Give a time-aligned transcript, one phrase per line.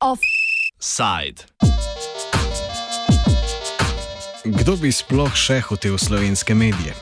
[0.00, 1.46] Offside.
[4.44, 6.96] Kdo bi sploh še hotel slovenske medije?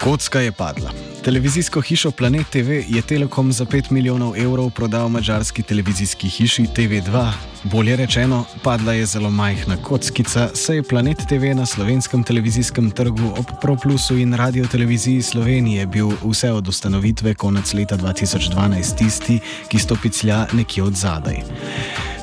[0.00, 1.09] Kocka je padla.
[1.24, 7.32] Televizijsko hišo Planet TV je Telekom za 5 milijonov evrov prodal mačarski televizijski hiši TV2.
[7.64, 13.34] Bolje rečeno, padla je zelo majhna kockica, saj je Planet TV na slovenskem televizijskem trgu
[13.38, 19.78] ob ProPlusu in Radio Televiziji Slovenije bil vse od ustanovitve konec leta 2012 tisti, ki
[19.78, 21.42] stopi clja nekje od zadaj.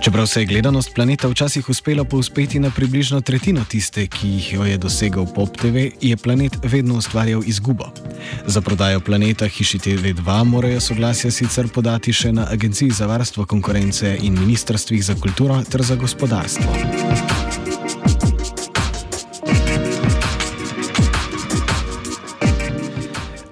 [0.01, 4.77] Čeprav se je gledanost planeta včasih uspela povzpeti na približno tretjino tiste, ki jih je
[4.77, 7.85] dosegal Pop TV, je planet vedno ustvarjal izgubo.
[8.45, 14.17] Za prodajo planeta Hiši TV2 morajo soglasja sicer podati še na Agenciji za varstvo konkurence
[14.21, 17.46] in ministrstvih za kulturo ter za gospodarstvo.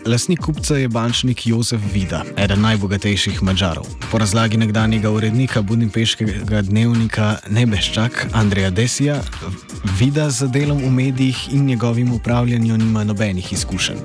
[0.05, 3.87] Lasnik kupca je bančnik Jozef Vida, eden najbogatejših Mačarov.
[4.11, 9.15] Po razlagi nekdanjega urednika budimpeškega dnevnika Nebeščak Andreja Desija,
[9.97, 13.97] Vida z delom v medijih in njegovim upravljanjem nima nobenih izkušenj.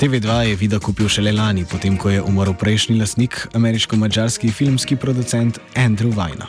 [0.00, 5.58] TV2 je Vida kupil šele lani, potem ko je umrl prejšnji lasnik, ameriško-mačarski filmski producent
[5.74, 6.46] Andrew Vajna.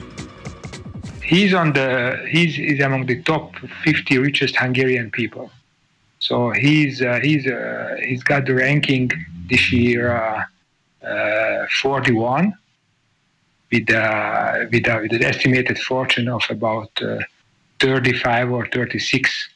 [1.24, 3.56] He's on the he's, he's among the top
[3.88, 5.63] 50 richest Hungarian people.
[6.28, 9.12] So he's uh, he's uh, he's got the ranking
[9.50, 10.46] this year uh,
[11.06, 12.54] uh 41
[13.70, 16.92] with uh, with, uh, with an estimated fortune of about
[17.82, 19.50] 35 or 36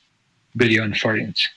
[0.58, 1.48] billion forints.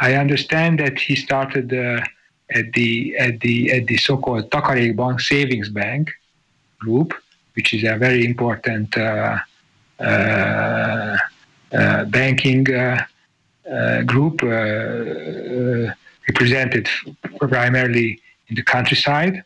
[0.00, 5.68] I understand that he started at the at the at the so-called Takarék Bank Savings
[5.68, 6.10] Bank
[6.78, 7.12] group,
[7.52, 8.90] which is a very important
[12.16, 13.04] banking uh,
[14.06, 15.92] group uh, uh,
[16.28, 16.88] represented
[17.38, 19.44] primarily in the countryside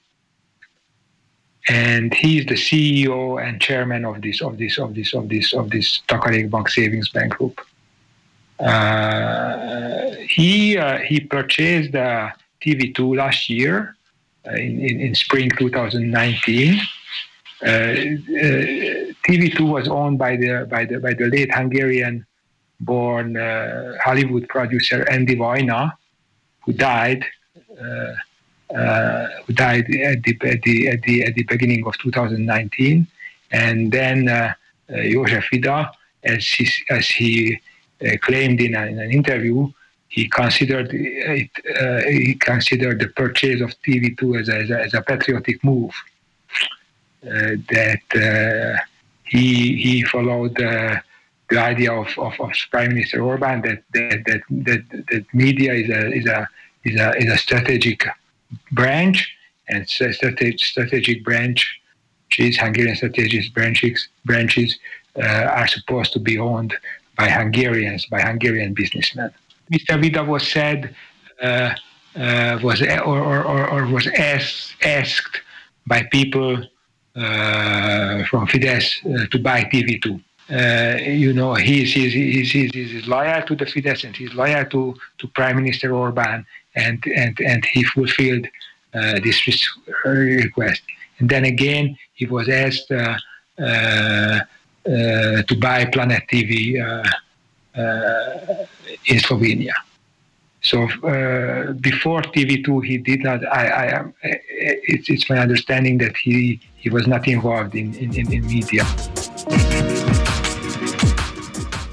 [1.68, 5.52] and he is the CEO and chairman of this of this of this of this
[5.52, 7.60] of this Takarék Bank Savings Bank Group.
[8.58, 12.30] Uh, he uh, he purchased uh,
[12.60, 13.96] TV2 last year
[14.46, 16.80] in, in, in, spring 2019.
[17.62, 22.26] TV2 was owned by the by the by the late Hungarian
[22.82, 25.92] born uh, Hollywood producer Andy Vajna,
[26.64, 27.24] who died.
[27.80, 28.14] Uh,
[28.74, 33.06] uh, who died at the, at, the, at, the, at the beginning of 2019.
[33.50, 34.54] And then uh,
[34.90, 35.92] uh, Josef Ida,
[36.24, 37.60] as he, as he
[38.02, 39.70] uh, claimed in, a, in, an interview,
[40.08, 44.94] he considered it, uh, he considered the purchase of TV2 as a, as a, as
[44.94, 45.92] a patriotic move.
[47.22, 48.80] that
[49.24, 50.56] he he followed
[51.52, 55.88] the idea of, of, of Prime Minister Orban that that, that, that, that media is
[55.90, 56.48] a, is, a,
[56.84, 58.06] is, a, is a strategic
[58.72, 59.34] branch
[59.68, 61.80] and strategic, strategic branch,
[62.38, 64.78] which Hungarian strategic branches, branches
[65.16, 66.74] uh, are supposed to be owned
[67.16, 69.30] by Hungarians, by Hungarian businessmen.
[69.70, 70.00] Mr.
[70.00, 70.94] Vida was said,
[71.42, 71.74] uh,
[72.16, 75.40] uh, was or, or, or, was asked, asked
[75.86, 76.62] by people
[77.14, 83.06] uh, from Fidesz uh, to buy TV2 uh, you know, he's, he's, he's, he's, he's
[83.06, 86.44] loyal to the Fidesz and he's loyal to, to Prime Minister Orban,
[86.74, 88.46] and, and, and he fulfilled
[88.94, 89.46] uh, this
[90.04, 90.82] request.
[91.18, 93.16] And then again, he was asked uh,
[93.58, 96.76] uh, uh to buy Planet TV
[99.06, 99.74] in Slovenia.
[100.60, 100.86] So
[101.80, 103.44] before TV2, he did not.
[103.46, 108.46] I, I, it's, it's my understanding that he, he was not involved in, in, in
[108.46, 108.84] media.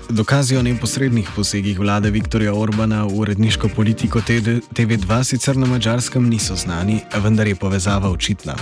[0.10, 6.56] Dokazi o neposrednih posegih vlade Viktorja Orbana v uredniško politiko TV2 sicer na mačarskem niso
[6.56, 8.56] znani, vendar je povezava očitna.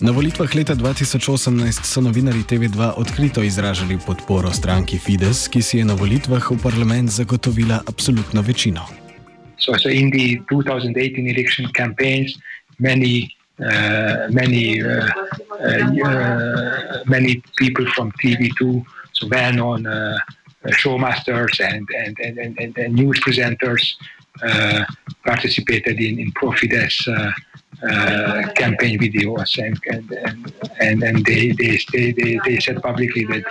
[0.00, 5.84] Na volitvah leta 2018 so novinari TV2 odkrito izražali podporo stranki Fides, ki si je
[5.84, 8.82] na volitvah v parlament zagotovila absolutno večino.
[9.58, 12.34] So, so in the 2018 election campaigns,
[12.78, 15.06] many, uh, many, uh,
[16.02, 18.82] uh, many people from TV2,
[19.12, 19.86] so well known.
[20.62, 23.94] Uh, showmasters and, and, and, and, and news presenters
[24.42, 24.84] uh,
[25.24, 31.78] participated in, in Profides uh, campaign videos and, and, and, and, they, they,
[32.12, 33.42] they, they said publicly that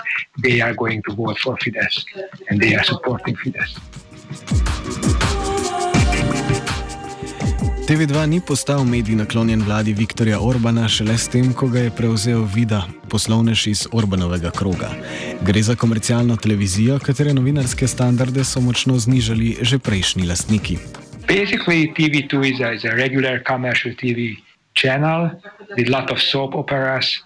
[0.44, 2.06] they are going to vote for Fidesz
[2.50, 4.79] and they are supporting Fidesz.
[7.89, 12.44] TV2 ni postal medij naklonjen vladi Viktorja Orbana šele s tem, ko ga je prevzel
[12.45, 14.91] Vida, poslovnež iz Orbanovega kroga.
[15.41, 20.77] Gre za komercialno televizijo, katere novinarske standarde so močno znižali že prejšnji lastniki.
[21.25, 24.38] Basically, TV2 is a, is a regular commercial TV
[24.77, 25.33] channel
[25.74, 27.18] with a lot of soap operas,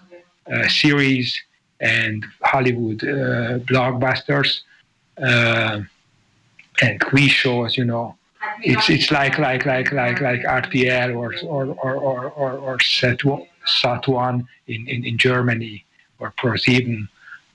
[0.48, 1.36] uh, series,
[1.80, 4.64] and Hollywood uh, blockbusters
[5.20, 5.84] uh,
[6.80, 7.76] and quiz shows.
[7.76, 8.16] You know,
[8.62, 14.08] it's it's like like like like like RTL or or or or, or, or Sat
[14.08, 15.84] One in, in, in Germany
[16.18, 17.08] or ProSieben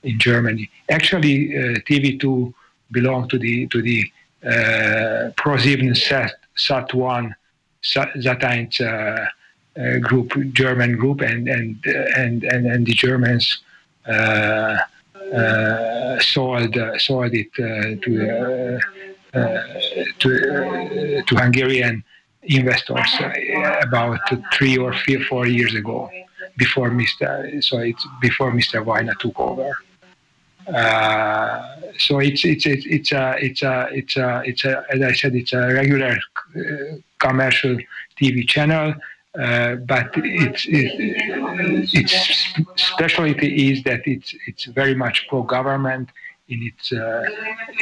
[0.03, 0.69] in Germany.
[0.89, 2.53] Actually, uh, TV2
[2.91, 4.03] belonged to the to the
[4.44, 7.36] uh, ProSieben Sat Sat One
[7.81, 8.09] Sat
[8.81, 13.59] uh, uh, group, German group, and and and and, and the Germans
[14.07, 14.77] uh,
[15.33, 18.80] uh, sold sold it to
[19.33, 22.03] to to Hungarian
[22.43, 23.11] investors
[23.81, 24.19] about
[24.53, 24.93] three or
[25.29, 26.09] four years ago,
[26.57, 27.63] before Mr.
[27.63, 28.83] So it's before Mr.
[28.83, 29.71] Weiner took over.
[30.67, 35.13] Uh, so it's it's it's it's a it's a it's a it's a as I
[35.13, 36.17] said it's a regular
[36.55, 36.61] uh,
[37.19, 37.77] commercial
[38.19, 38.93] TV channel
[39.37, 42.03] uh, but its, its,
[42.75, 46.09] specialty is that it's, it's very much pro-government
[46.50, 47.24] in its, uh,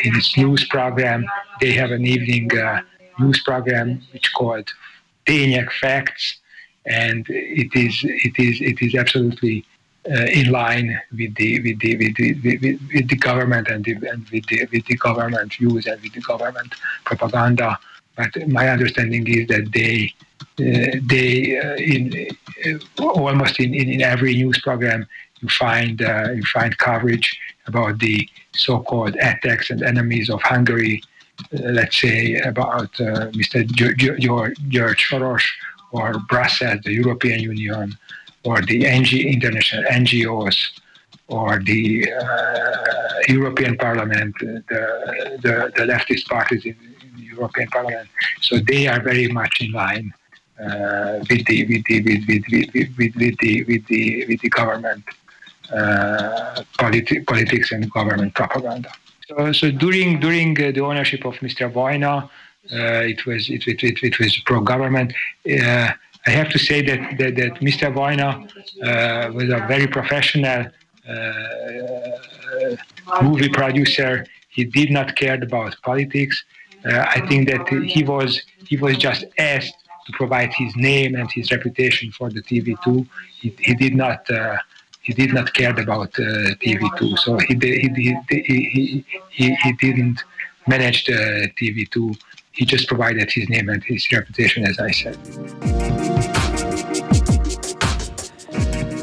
[0.03, 1.25] in its news program.
[1.61, 2.81] They have an evening uh,
[3.19, 4.67] news program which called
[5.25, 6.37] Tények Facts,
[6.85, 9.65] and it is, it is, it is absolutely
[10.09, 13.93] uh, in line with the with the with the, with, with the government and, the,
[14.09, 16.73] and with the with the government views and with the government
[17.03, 17.77] propaganda.
[18.15, 20.13] But my understanding is that they
[20.59, 22.27] uh, they uh, in
[22.65, 25.05] uh, almost in, in, in, every news program
[25.41, 27.37] you find you find coverage
[27.67, 31.01] about the so-called attacks and enemies of Hungary.
[31.51, 32.91] let's say about
[33.39, 33.63] Mr.
[34.73, 35.45] George Soros
[35.91, 37.95] or Brussels, the European Union,
[38.43, 40.57] or the NG, international NGOs,
[41.27, 42.87] or the uh,
[43.27, 44.63] European Parliament, the,
[45.41, 48.07] the, the, leftist parties in, in, the European Parliament.
[48.41, 50.13] So they are very much in line
[50.59, 54.49] uh, with the with the with with with, with, with the with the with the
[54.49, 55.26] government uh,
[56.77, 58.91] politi- politics and government propaganda.
[59.27, 61.71] So, so during during uh, the ownership of Mr.
[61.71, 62.29] Vojna,
[62.71, 65.13] uh, it was it, it, it, it was pro government.
[65.45, 65.89] Uh,
[66.25, 67.87] I have to say that that, that Mr.
[67.89, 70.67] Uh, was a very professional
[73.21, 74.25] movie producer.
[74.49, 76.43] He did not care about politics.
[76.85, 79.75] I think that he was he was just asked
[80.05, 83.05] to provide his name and his reputation for the TV too.
[83.41, 84.57] He, he did not uh,
[85.07, 86.25] he did not care about uh,
[86.63, 87.87] TV2, so he, he,
[88.29, 89.05] he,
[89.37, 90.19] he, he didn't
[90.67, 91.95] manage the TV2.
[92.51, 95.17] He just provided his name and his reputation, as I said.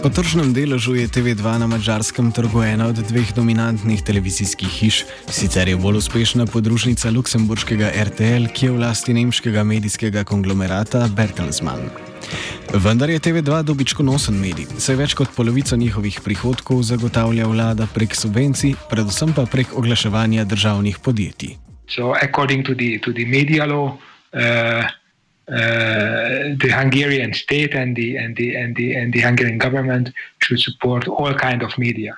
[0.05, 5.65] Po tržnem deležu je TV2 na mačarskem trgu ena od dveh dominantnih televizijskih hiš, sicer
[5.69, 12.04] je bolj uspešna podružnica luksemburškega RTL, ki je v lasti nemškega medijskega konglomerata Bertelsmann.
[12.75, 18.75] Vendar je TV2 dobičkonosen medij, saj več kot polovico njihovih prihodkov zagotavlja vlada prek subvencij,
[18.91, 21.57] predvsem pa prek oglaševanja državnih podjetij.
[21.87, 23.97] So, according to the, to the media law,
[24.33, 24.85] uh...
[25.47, 30.09] Uh, the Hungarian state and the and the and the and the Hungarian government
[30.41, 32.17] should support all kind of media.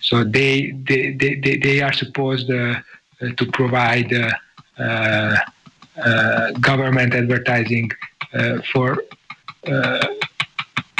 [0.00, 2.80] So they they they, they are supposed uh,
[3.20, 4.30] to provide uh,
[4.82, 5.36] uh
[6.60, 7.90] government advertising
[8.34, 8.98] uh, for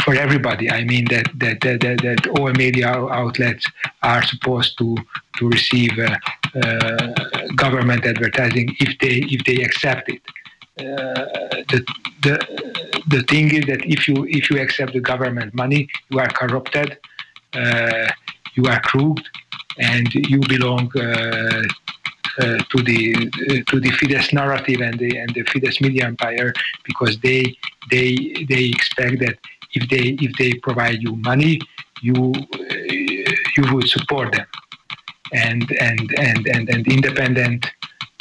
[0.06, 0.70] for everybody.
[0.70, 3.66] I mean that that, that that, that all media outlets
[4.02, 4.96] are supposed to
[5.38, 6.16] to receive uh,
[7.56, 10.22] government advertising if they if they accept it.
[10.78, 11.24] Uh,
[11.70, 11.78] the,
[12.22, 12.34] the
[13.14, 16.98] the thing is that if you if you accept the government money, you are corrupted,
[17.54, 18.08] uh,
[18.54, 19.26] you are crooked,
[19.78, 21.62] and you belong uh, uh,
[22.42, 26.52] to the uh, to the Fidesz narrative and the and the Fidesz media empire
[26.84, 27.56] because they
[27.90, 28.14] they
[28.48, 29.36] they expect that
[29.72, 31.60] if they if they provide you money,
[32.02, 32.32] you
[33.56, 34.46] you would support them
[35.32, 37.66] and and and and, and independent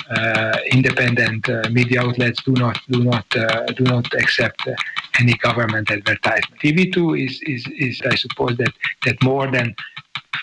[0.09, 4.75] uh, independent uh, media outlets do not do not uh, do not accept uh,
[5.19, 6.61] any government advertisement.
[6.61, 8.73] TV2 is, is is I suppose that
[9.05, 9.75] that more than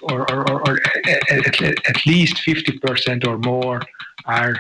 [0.03, 0.81] or, or, or
[1.31, 3.81] at, at least 50% or more
[4.27, 4.57] are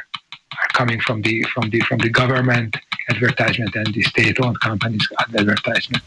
[0.60, 2.76] are coming from the from the from the government
[3.08, 6.02] advertisement and the state-owned companies advertisement.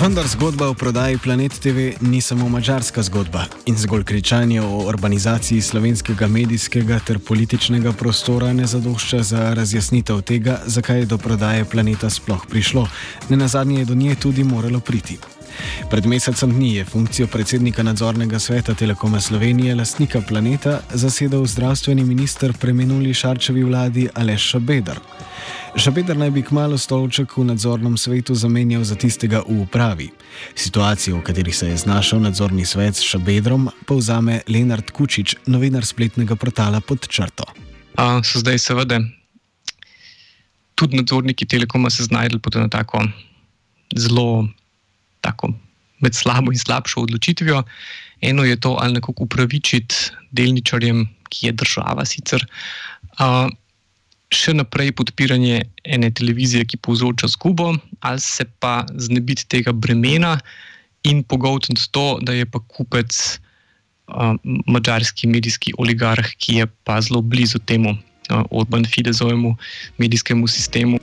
[0.00, 5.60] Vendar zgodba o prodaji Planet TV ni samo mačarska zgodba in zgolj kričanje o urbanizaciji
[5.60, 12.10] slovenskega medijskega ter političnega prostora ne zadošča za razjasnitev tega, zakaj je do prodaje planeta
[12.10, 12.88] sploh prišlo.
[13.28, 15.18] Ne na zadnje je do nje tudi moralo priti.
[15.90, 22.52] Pred mesecem dni je funkcijo predsednika nadzornega sveta Telekoma Slovenije, lastnika planeta, zasedal zdravstveni minister
[22.60, 25.00] preminuli Šarčevi vladi Aleš Šabedar.
[25.76, 30.10] Šabedar naj bi kmalo stolček v nadzornem svetu zamenjal za tistega v upravi.
[30.54, 36.36] Situacijo, v kateri se je znašel nadzorni svet s Šabedrom, povzame Lenard Kučič, novinar spletnega
[36.36, 37.44] portala pod črto.
[37.96, 39.00] A, so zdaj seveda
[40.74, 43.04] tudi nadzorniki Telekoma se znašli pod eno tako
[43.96, 44.48] zelo
[45.20, 45.52] tako
[46.00, 47.62] med slabo in slabšo odločitvijo.
[48.20, 49.94] Eno je to, ali nekako upravičiti
[50.30, 52.44] delničarjem, ki je država sicer,
[53.20, 53.46] uh,
[54.30, 60.38] še naprej podpiranje ene televizije, ki povzroča zgubo, ali se pa znebiti tega bremena
[61.02, 63.16] in pogotiti to, da je pa kupec
[64.12, 64.36] uh,
[64.66, 69.56] mačarski medijski oligarh, ki je pa zelo blizu temu uh, Orban Fidezovemu
[69.98, 71.00] medijskemu sistemu.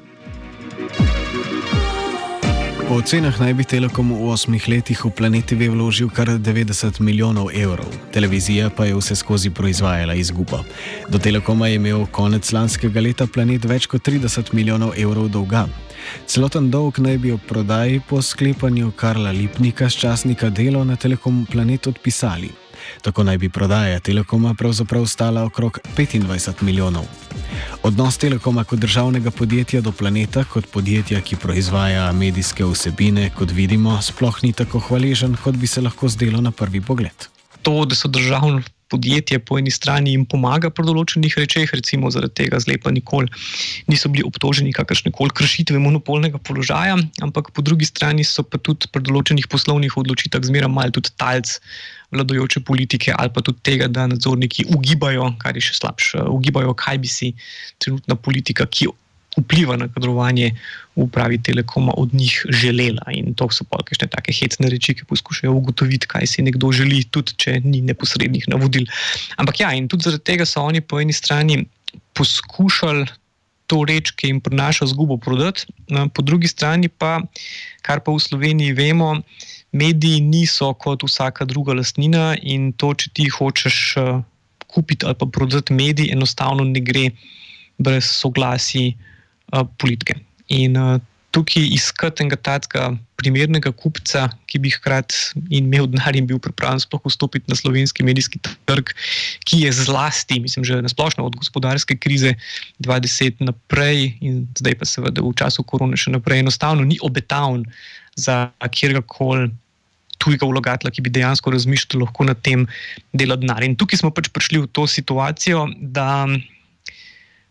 [2.87, 7.49] Po ocenah naj bi Telekom v osmih letih v Planet TV vložil kar 90 milijonov
[7.51, 10.61] evrov, televizija pa je vse skozi proizvajala izgubo.
[11.11, 15.65] Do Telekoma je imel konec lanskega leta Planet več kot 30 milijonov evrov dolga.
[16.31, 21.43] Celoten dolg naj bi ob prodaji po sklepanju Karla Lipnika z časnika Delo na Telekom
[21.51, 22.66] Planet odpisali.
[23.01, 27.05] Tako naj bi prodaja Telekoma pravzaprav stala okrog 25 milijonov.
[27.83, 34.01] Odnos Telekoma kot državnega podjetja do planeta, kot podjetja, ki proizvaja medijske vsebine, kot vidimo,
[34.01, 37.29] sploh ni tako hvaležen, kot bi se lahko zdelo na prvi pogled.
[37.61, 42.35] To, da so državno podjetje po eni strani jim pomaga pri določenih rečeh, recimo zaradi
[42.43, 43.31] tega zlepa nikoli
[43.91, 48.89] niso bili obtoženi kakršne koli kršitve monopolnega položaja, ampak po drugi strani so pa tudi
[48.91, 51.57] pri določenih poslovnih odločitvah zmeraj malo tudi talc
[52.15, 57.01] vladajoče politike ali pa tudi tega, da nadzorniki ugibajo, kar je še slabše, ugibajo, kaj
[57.03, 57.33] bi si
[57.83, 58.87] trenutna politika, ki
[59.37, 60.51] vpliva na kadrovanje
[60.95, 63.05] v upravi Telekoma od njih želela.
[63.13, 67.03] In to so pa kakšne take hecne reči, ki poskušajo ugotoviti, kaj si nekdo želi,
[67.11, 68.89] tudi če ni neposrednih navodil.
[69.37, 71.65] Ampak ja, in tudi zaradi tega so oni po eni strani
[72.17, 73.07] poskušali.
[73.67, 75.65] To reč, ki jim prinaša zgubo, prodati,
[76.15, 77.17] po drugi strani pa,
[77.83, 79.09] kar pa v Sloveniji vemo,
[79.75, 83.99] mediji niso kot vsaka druga lastnina in to, če ti hočeš
[84.71, 87.09] kupiti ali pa prodati medij, enostavno ne gre
[87.77, 88.95] brez soglasja
[89.77, 90.19] politike.
[90.47, 90.75] In
[91.35, 92.87] tukaj iskati enega takega
[93.17, 98.39] primernega kupca, ki bi hkrati imel denar in bil pripravljen sploh vstopiti na slovenski medijski
[98.69, 98.93] trg,
[99.47, 102.35] ki je zlasti, mislim, že na splošno od gospodarske krize
[102.85, 107.65] 20 naprej in zdaj pa seveda v času korone še naprej, enostavno ni obetaven
[108.15, 109.49] za kjerkoli.
[110.17, 112.63] Tujega vlagatelja, ki bi dejansko razmišljal, lahko na tem
[113.13, 113.61] delu denar.
[113.61, 116.25] In tukaj smo pač prišli v to situacijo, da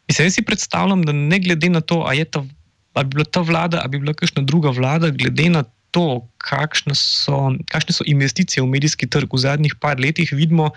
[0.09, 2.45] Mislim, jaz si predstavljam, da ne glede na to, ali je ta,
[2.95, 6.29] ali bi bila ta vlada, ali bi bila kakšna druga vlada, glede na to,
[6.95, 7.37] so,
[7.67, 10.71] kakšne so investicije v medijski trg v zadnjih par letih, vidimo,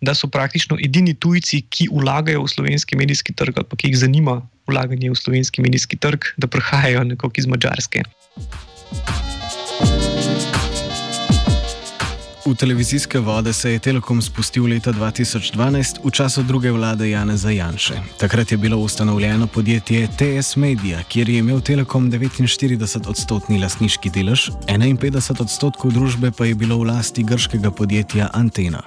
[0.00, 3.98] da so praktično edini tujci, ki vlagajo v slovenski medijski trg, ali pa ki jih
[3.98, 8.02] zanima vlaganje v slovenski medijski trg, da prihajajo nekako iz Mačarske.
[12.44, 17.94] V televizijske vode se je Telekom spustil leta 2012 v času druge vlade Janeza Janše.
[18.20, 24.50] Takrat je bilo ustanovljeno podjetje TS Media, kjer je imel Telekom 49 odstotni lastniški delež,
[24.68, 28.82] 51 odstotkov družbe pa je bilo v lasti grškega podjetja Antena.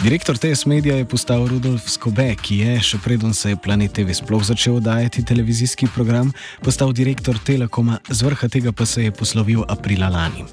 [0.00, 4.16] Direktor TS Media je postal Rudolf Skobe, ki je, še preden se je Planet TV
[4.16, 6.32] sploh začel oddajati televizijski program,
[6.64, 10.48] postal direktor Telekoma, z vrha tega pa se je poslovil aprila lani.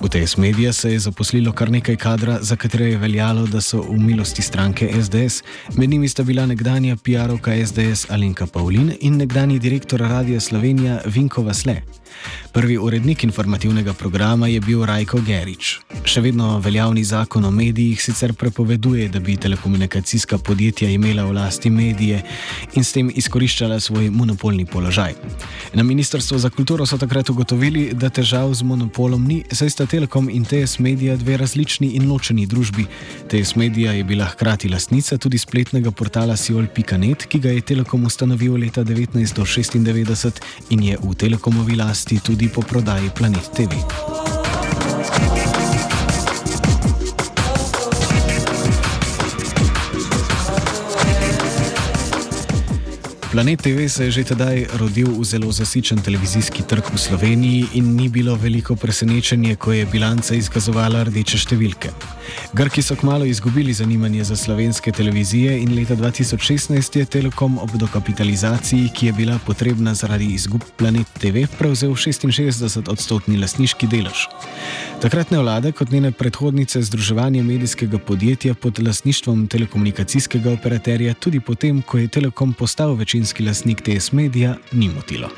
[0.00, 3.82] V TS Media se je zaposlilo kar nekaj kadra, za katere je veljalo, da so
[3.82, 5.42] v milosti stranke SDS.
[5.76, 11.42] Med njimi sta bila nekdanja PR-ovka SDS Alenka Pavlin in nekdani direktor Radia Slovenija Vinko
[11.42, 11.82] Vasle.
[12.52, 15.76] Prvi urednik informativnega programa je bil Rajko Gerič.
[16.02, 21.70] Še vedno veljavni zakon o medijih sicer prepoveduje, da bi telekomunikacijska podjetja imela v lasti
[21.70, 22.18] medije
[22.74, 25.14] in s tem izkoriščala svoj monopolni položaj.
[25.78, 30.26] Na Ministrstvu za kulturo so takrat ugotovili, da težav z monopolom ni, saj sta Telekom
[30.26, 32.88] in TS Media dve različni in ločeni družbi.
[33.30, 38.58] TS Media je bila hkrati lastnica tudi spletnega portala Siol.net, ki ga je Telekom ustanovil
[38.58, 43.76] leta 1996 in je v Telekomovi lasti tudi po prodaji Planet TV.
[53.40, 57.96] Planet TV se je že tedaj rodil v zelo zasičen televizijski trg v Sloveniji in
[57.96, 61.88] ni bilo veliko presenečenje, ko je bilanca izkazovala rdeče številke.
[62.52, 68.92] Grki so kmalo izgubili zanimanje za slovenske televizije in leta 2016 je Telekom ob dokapitalizaciji,
[68.92, 74.28] ki je bila potrebna zaradi izgub Planet TV, prevzel 66 odstotni lasniški delež.
[75.00, 81.98] Takratne vlade, kot njene predhodnice, združevanje medijskega podjetja pod lasništvom telekomunikacijskega operaterja, tudi potem, ko
[81.98, 85.28] je Telekom postal večinski lasnik TS Media, ni motilo.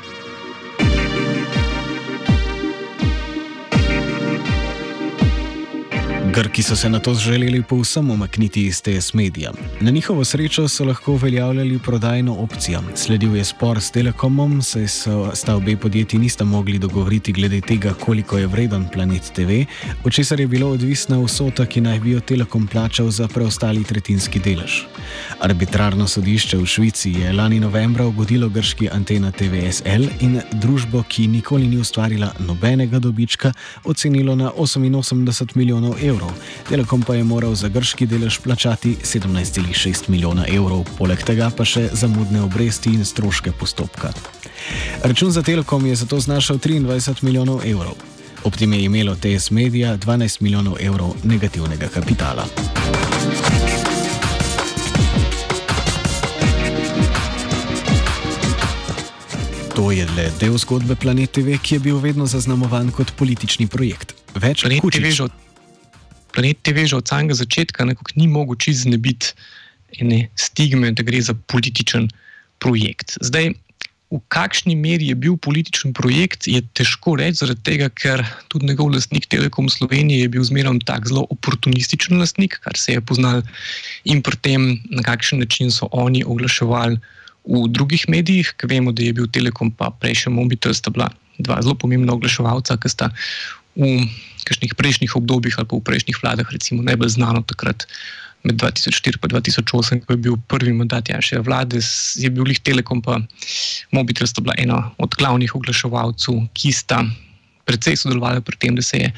[6.33, 9.51] Grki so se na to želeli povsem umakniti iz TS Media.
[9.81, 12.81] Na njihovo srečo so lahko uveljavljali prodajno opcijo.
[12.95, 14.87] Sledil je spor s Telekomom, saj
[15.33, 19.51] sta obe podjetji nista mogli dogovoriti glede tega, koliko je vreden Planet TV,
[20.03, 24.39] od česar je bilo odvisna vsota, ki naj bi jo Telekom plačal za preostali tretjinski
[24.39, 24.81] delež.
[25.39, 31.67] Arbitrarno sodišče v Švici je lani novembra ugodilo grški Antena TVSL in družbo, ki nikoli
[31.67, 36.39] ni ustvarila nobenega dobička, ocenilo na 88 milijonov evrov evrov.
[36.69, 41.89] Telekom pa je moral za grški delež plačati 17,6 milijona evrov, poleg tega pa še
[41.93, 44.13] zamudne obresti in stroške postopka.
[45.03, 47.95] Račun za Telekom je zato znašal 23 milijonov evrov.
[48.43, 52.47] Ob tem je imelo TS Media 12 milijonov evrov negativnega kapitala.
[59.75, 64.13] To je le del zgodbe Planet TV, ki je bil vedno zaznamovan kot politični projekt.
[64.35, 65.43] Več kot nekaj
[66.33, 69.33] planet TV že od samega začetka nekako ni mogoče znebiti
[70.01, 72.09] ene stigme, da gre za političen
[72.57, 73.17] projekt.
[73.21, 73.53] Zdaj,
[74.13, 78.21] v kakšni meri je bil političen projekt, je težko reči, zaradi tega, ker
[78.53, 83.01] tudi njegov lastnik Telekom Slovenije je bil zmeraj tak zelo oportunističen lastnik, kar se je
[83.01, 83.41] poznal
[84.05, 84.61] in pri tem,
[84.93, 87.01] na kakšen način so oni oglaševali
[87.43, 91.09] v drugih medijih, ker vemo, da je bil Telekom pa prej še Mobitel, sta bila
[91.41, 93.09] dva zelo pomembna oglaševalca, ki sta
[93.73, 94.05] v
[94.47, 97.87] kakšnih prejšnjih obdobjih ali pa v prejšnjih vladah, recimo najbolj znano takrat
[98.43, 101.79] med 2004 in 2008, ko je bil prvi mandat Janša vlade,
[102.19, 103.21] je bil Lih Telekom pa
[103.91, 107.03] Mobitel sta bila ena od glavnih oglaševalcev, ki sta
[107.63, 109.09] predvsej sodelovali pri tem, da se je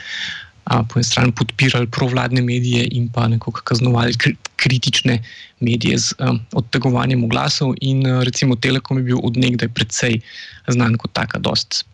[0.70, 4.14] a, po eni strani podpirali provladne medije in pa nekako kaznovali
[4.62, 5.18] kritične
[5.60, 10.22] medije z a, odtegovanjem oglasov in a, recimo Telekom je bil odnegdaj predvsej
[10.70, 11.86] znan kot taka dost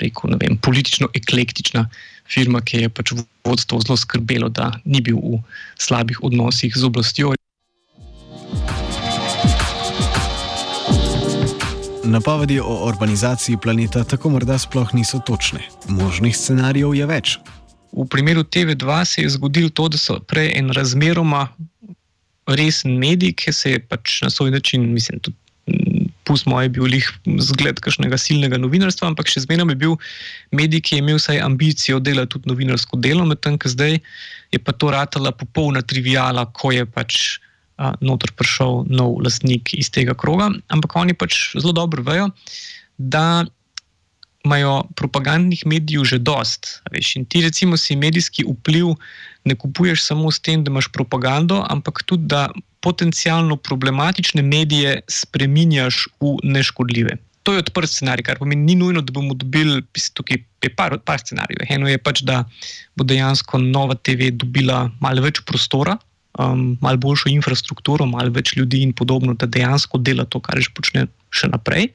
[0.00, 1.86] rekel, vem, politično eklektična
[2.30, 3.12] firma, ki je pač
[3.44, 5.40] vodstvo zelo skrbelo, da ni bil v
[5.78, 7.34] slabih odnosih z oblastjo.
[12.06, 15.60] Napovedi o urbanizaciji planeta tako morda sploh niso točne.
[15.88, 17.38] Možnih scenarijev je več.
[17.96, 21.48] V primeru TV2 se je zgodilo to, da so prej en razmeroma
[22.46, 25.36] resen medij, ki se je pač na svoj način, mislim, tudi
[26.26, 27.08] pustimo, je bil jih
[27.46, 29.96] zgled kakšnega silnega novinarstva, ampak še zmeraj je bil
[30.50, 34.00] medij, ki je imel vsaj ambicijo delati tudi novinarsko delo, medtem ko zdaj
[34.52, 37.38] je pa to ratala popolna trivijala, ko je pač
[37.76, 40.50] a, noter prišel nov lastnik iz tega kroga.
[40.72, 42.30] Ampak oni pač zelo dobro vejo,
[42.96, 43.44] da
[44.46, 46.80] imajo propagandnih medijev že dost.
[46.94, 48.94] Veš, in ti, recimo, si medijski vpliv
[49.44, 52.48] ne kupuješ samo s tem, da imaš propagando, ampak tudi da
[52.80, 57.16] potencialno problematične medije spremenjaš v neškodljive.
[57.46, 59.82] To je odprt scenarij, kar pomeni, ni nujno, da bomo dobili
[60.18, 60.40] tukaj
[60.76, 61.62] par, par scenarijev.
[61.70, 62.42] Eno je pač, da
[62.98, 65.94] bo dejansko nova TV dobila malo več prostora,
[66.42, 70.74] um, malo boljšo infrastrukturo, malo več ljudi in podobno, da dejansko dela to, kar že
[70.74, 71.92] počne še naprej.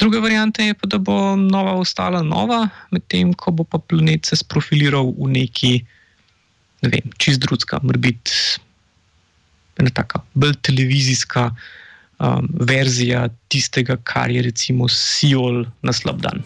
[0.00, 4.36] Druga varianta je pa, da bo nova ostala nova, medtem ko bo pa planet se
[4.40, 5.72] sprofiliral v neki,
[6.84, 8.60] ne vem, čist drugega, mora biti
[9.80, 16.44] ena taka bolj televizijska um, verzija tistega, kar je recimo Sijol na slab dan.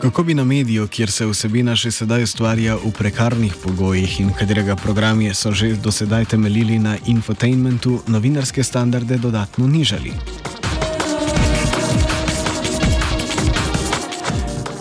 [0.00, 4.76] Kako bi na mediju, kjer se vsebina še sedaj ustvarja v prekarnih pogojih in katerega
[4.76, 10.12] programi so že do sedaj temeljili na infotainmentu, novinarske standarde dodatno nižali?